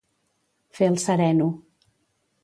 [0.77, 1.49] Fer el sereno.